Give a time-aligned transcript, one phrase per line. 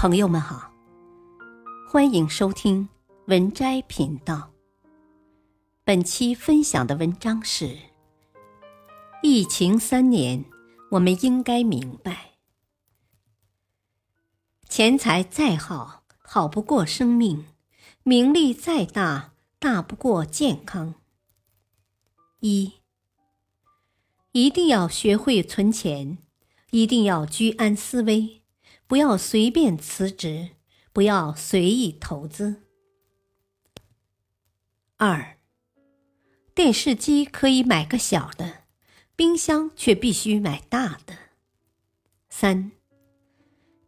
[0.00, 0.72] 朋友们好，
[1.86, 2.88] 欢迎收听
[3.26, 4.50] 文摘频道。
[5.84, 7.76] 本期分享的文章是：
[9.22, 10.46] 疫情三年，
[10.92, 12.30] 我们应该明白，
[14.70, 17.44] 钱财再好，好不过生命；
[18.02, 20.94] 名利再大，大不过健康。
[22.38, 22.72] 一，
[24.32, 26.16] 一定要学会存钱，
[26.70, 28.39] 一定要居安思危。
[28.90, 30.48] 不要随便辞职，
[30.92, 32.64] 不要随意投资。
[34.96, 35.36] 二，
[36.56, 38.64] 电视机可以买个小的，
[39.14, 41.14] 冰箱却必须买大的。
[42.28, 42.72] 三，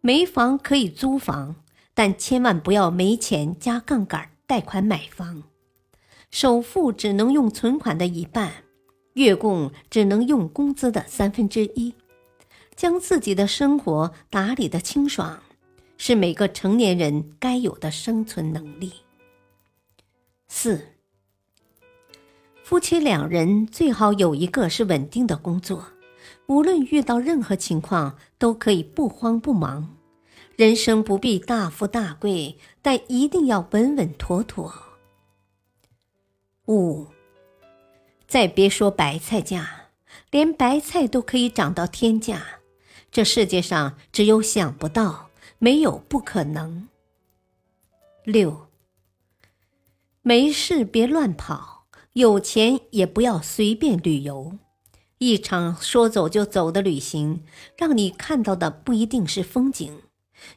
[0.00, 1.56] 没房可以租房，
[1.94, 5.42] 但千万不要没钱加杠杆贷款买房，
[6.30, 8.52] 首付只能用存款的一半，
[9.14, 11.92] 月供只能用工资的三分之一。
[12.82, 15.40] 将自己的生活打理的清爽，
[15.98, 18.92] 是每个成年人该有的生存能力。
[20.48, 20.88] 四，
[22.64, 25.92] 夫妻两人最好有一个是稳定的工作，
[26.46, 29.94] 无论遇到任何情况都可以不慌不忙。
[30.56, 34.74] 人生不必大富大贵，但一定要稳稳妥妥。
[36.66, 37.06] 五，
[38.26, 39.90] 再别说白菜价，
[40.32, 42.44] 连白菜都可以涨到天价。
[43.12, 46.88] 这世界上只有想不到，没有不可能。
[48.24, 48.68] 六，
[50.22, 54.58] 没事别乱跑，有钱也不要随便旅游。
[55.18, 57.44] 一场说走就走的旅行，
[57.76, 60.00] 让你看到的不一定是风景，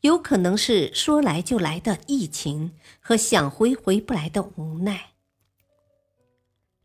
[0.00, 5.12] 有可能是说来就来的疫情和想回回不来的无奈。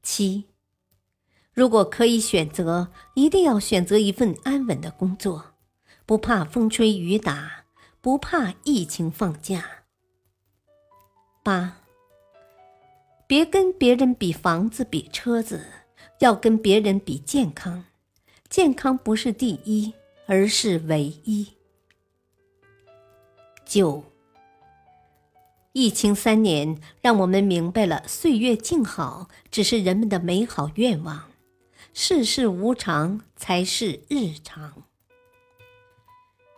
[0.03, 0.45] 七，
[1.51, 5.54] 如果可以选择，一定要选择一份安稳的工作。
[6.07, 7.65] 不怕风吹雨打，
[7.99, 9.65] 不怕疫情放假。
[11.41, 11.77] 八，
[13.25, 15.65] 别跟别人比房子比车子，
[16.19, 17.85] 要跟别人比健康。
[18.49, 19.95] 健康不是第一，
[20.27, 21.53] 而是唯一。
[23.65, 24.03] 九，
[25.71, 31.31] 疫情三年，让我们明白了岁月静好只是人们的美好愿望，
[31.95, 34.83] 世事无常才是日常。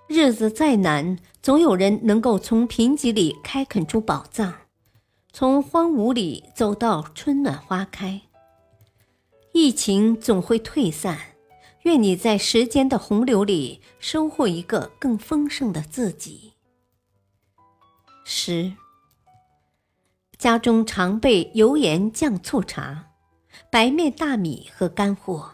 [0.07, 4.53] 日子再难，总有人能够从贫瘠里开垦出宝藏，
[5.33, 8.21] 从荒芜里走到春暖花开。
[9.51, 11.17] 疫情总会退散，
[11.81, 16.53] 愿你在时间的洪流里收获一个更丰盛的自己。
[18.23, 18.73] 十，
[20.37, 23.09] 家中常备油盐酱醋茶、
[23.69, 25.51] 白面大米和干货，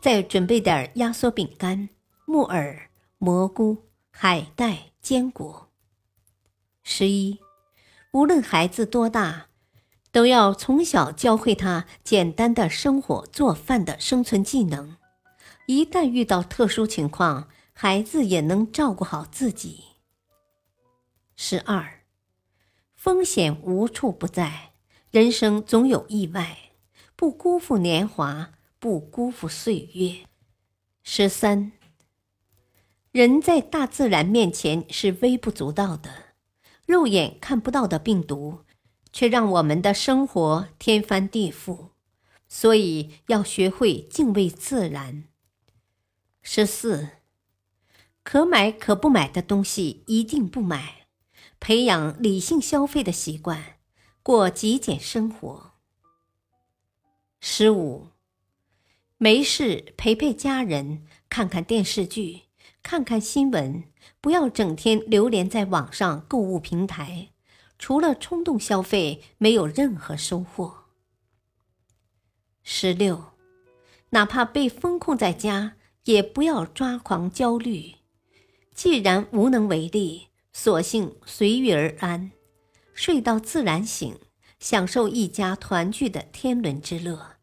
[0.00, 1.88] 再准备点压缩饼干、
[2.24, 2.90] 木耳。
[3.18, 5.70] 蘑菇、海带、坚果。
[6.82, 7.40] 十一，
[8.12, 9.46] 无论孩子多大，
[10.12, 14.98] 都要从小教会他简单的生火做饭的生存技能。
[15.66, 19.84] 一旦遇到特殊情况，孩子也能照顾好自己。
[21.34, 22.02] 十二，
[22.94, 24.72] 风险无处不在，
[25.10, 26.72] 人生总有意外，
[27.16, 30.26] 不辜负年华，不辜负岁月。
[31.02, 31.72] 十三。
[33.16, 36.34] 人在大自然面前是微不足道的，
[36.84, 38.58] 肉眼看不到的病毒，
[39.10, 41.92] 却让我们的生活天翻地覆。
[42.46, 45.24] 所以要学会敬畏自然。
[46.42, 47.08] 十四，
[48.22, 51.06] 可买可不买的东西一定不买，
[51.58, 53.78] 培养理性消费的习惯，
[54.22, 55.72] 过极简生活。
[57.40, 58.08] 十五，
[59.16, 62.42] 没事陪陪家人，看看电视剧。
[62.88, 63.82] 看看新闻，
[64.20, 67.30] 不要整天流连在网上购物平台，
[67.80, 70.84] 除了冲动消费，没有任何收获。
[72.62, 73.32] 十六，
[74.10, 75.74] 哪怕被封控在家，
[76.04, 77.96] 也不要抓狂焦虑。
[78.72, 82.30] 既然无能为力，索性随遇而安，
[82.94, 84.16] 睡到自然醒，
[84.60, 87.38] 享受一家团聚的天伦之乐，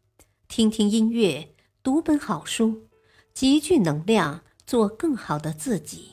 [0.48, 2.88] 听听音乐，读本好书，
[3.34, 4.40] 集聚能量。
[4.66, 6.12] 做更好的自己。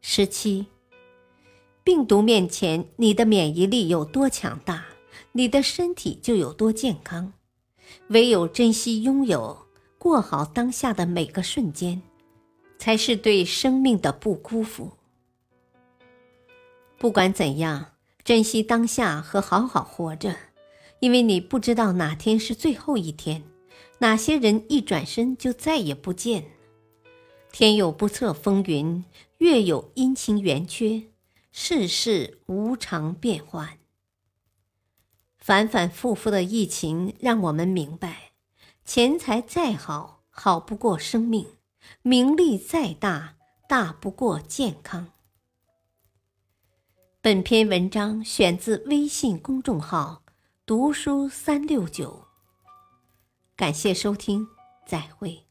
[0.00, 0.66] 十七，
[1.84, 4.86] 病毒面前，你的免疫力有多强大，
[5.32, 7.32] 你的身体就有多健康。
[8.08, 9.66] 唯有珍惜拥有，
[9.98, 12.02] 过好当下的每个瞬间，
[12.78, 14.92] 才是对生命的不辜负。
[16.98, 17.92] 不管怎样，
[18.24, 20.36] 珍惜当下和好好活着，
[21.00, 23.42] 因为你不知道哪天是最后一天。
[24.00, 26.44] 哪些人一转身就再也不见？
[27.50, 29.04] 天有不测风云，
[29.38, 31.02] 月有阴晴圆缺，
[31.50, 33.78] 世事无常变幻。
[35.38, 38.32] 反反复复的疫情让我们明白，
[38.84, 41.44] 钱财再好，好不过生命；
[42.02, 43.36] 名利再大，
[43.68, 45.08] 大不过健康。
[47.20, 50.22] 本篇文章选自微信公众号
[50.64, 52.27] “读书三六九”，
[53.58, 54.46] 感谢收听，
[54.86, 55.47] 再会。